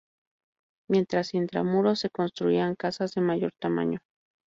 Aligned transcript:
Mientras 0.89 1.35
intramuros 1.35 1.99
se 1.99 2.09
construían 2.09 2.73
casas 2.73 3.13
de 3.13 3.21
mayor 3.21 3.51
tamaño. 3.61 3.99